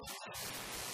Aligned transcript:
何 0.00 0.91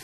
you. 0.00 0.03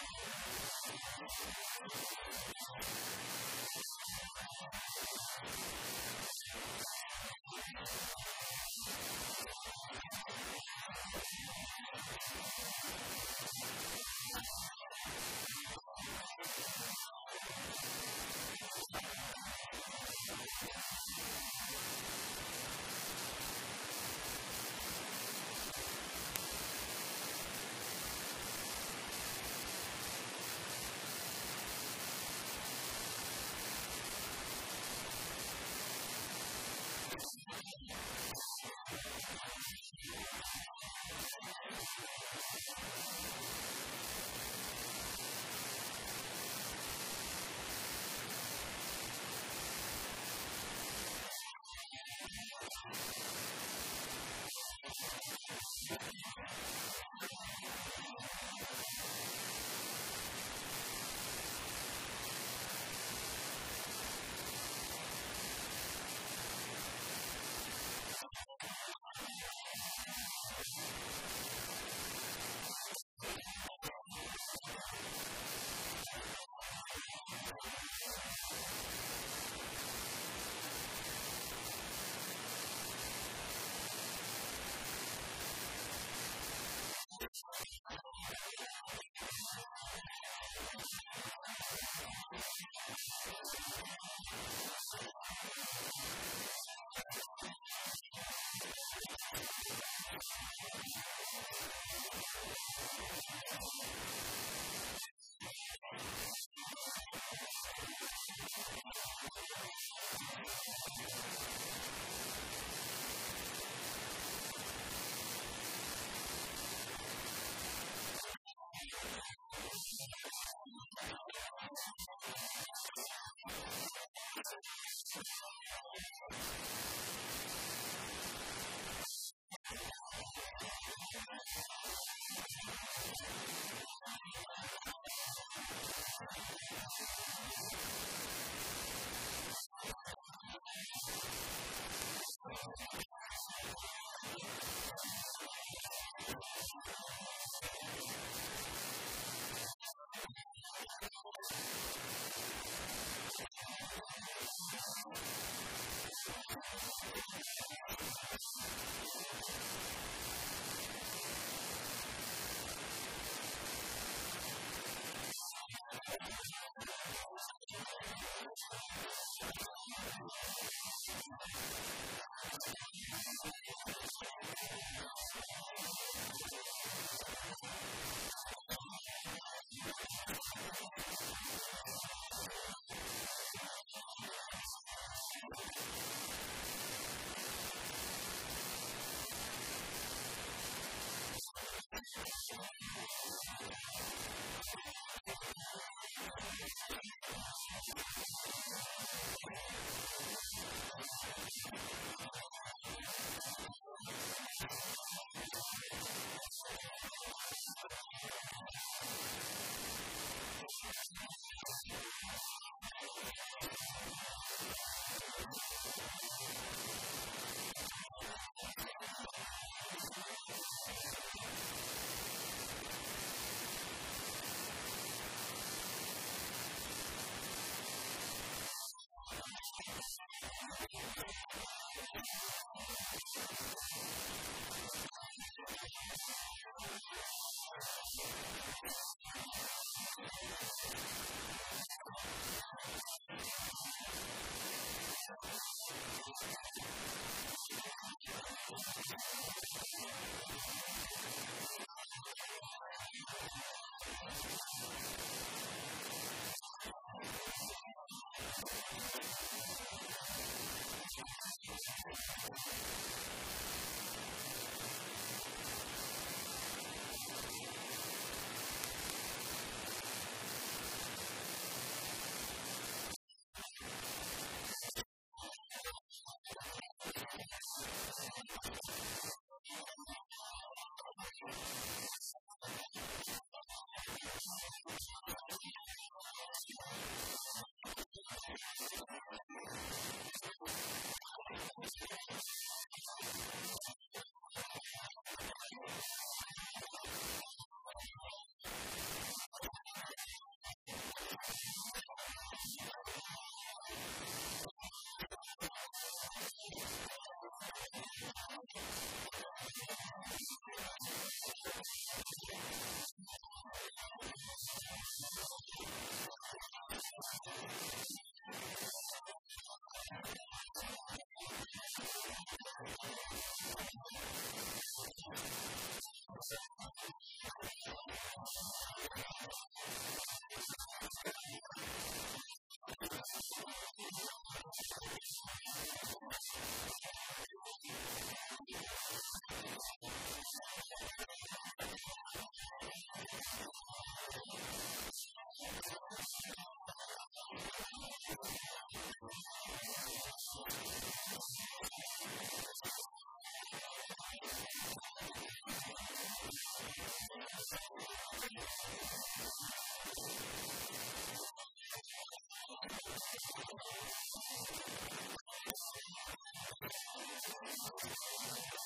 何 166.19 166.60